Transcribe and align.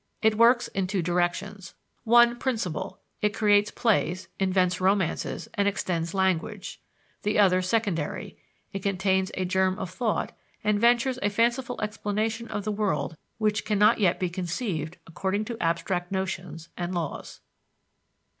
It 0.23 0.35
works 0.35 0.67
in 0.69 0.87
two 0.87 1.03
directions, 1.03 1.75
one 2.05 2.35
principal 2.39 3.01
it 3.21 3.35
creates 3.35 3.69
plays, 3.69 4.29
invents 4.39 4.81
romances, 4.81 5.47
and 5.53 5.67
extends 5.67 6.15
language; 6.15 6.81
the 7.21 7.37
other 7.37 7.61
secondary 7.61 8.35
it 8.73 8.81
contains 8.81 9.29
a 9.35 9.45
germ 9.45 9.77
of 9.77 9.91
thought 9.91 10.35
and 10.63 10.81
ventures 10.81 11.19
a 11.21 11.29
fanciful 11.29 11.79
explanation 11.81 12.47
of 12.47 12.63
the 12.63 12.71
world 12.71 13.15
which 13.37 13.63
can 13.63 13.77
not 13.77 13.99
yet 13.99 14.19
be 14.19 14.27
conceived 14.31 14.97
according 15.05 15.45
to 15.45 15.59
abstract 15.61 16.11
notions 16.11 16.69
and 16.75 16.95
laws. 16.95 17.41